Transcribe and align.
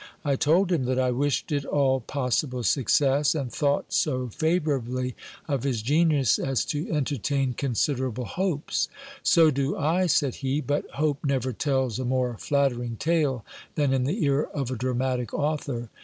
I 0.25 0.35
told 0.35 0.71
him 0.71 0.85
that 0.85 0.97
I 0.97 1.11
wished 1.11 1.51
it 1.51 1.63
all 1.63 1.99
possible 1.99 2.63
success, 2.63 3.35
and 3.35 3.53
thought 3.53 3.93
so 3.93 4.29
favour 4.29 4.79
ably 4.79 5.15
of 5.47 5.61
his 5.61 5.83
genius, 5.83 6.39
as 6.39 6.65
to 6.73 6.91
entertain 6.91 7.53
considerable 7.53 8.25
hopes. 8.25 8.87
So 9.21 9.51
do 9.51 9.77
I, 9.77 10.07
said 10.07 10.33
he, 10.41 10.59
but 10.59 10.89
hope 10.95 11.23
never 11.23 11.53
tells 11.53 11.99
a 11.99 12.03
more 12.03 12.35
flattering 12.39 12.95
tale 12.95 13.45
than 13.75 13.93
in 13.93 14.05
the 14.05 14.23
ear 14.25 14.41
of 14.45 14.71
a 14.71 14.75
dramatic 14.75 15.35
author. 15.35 15.91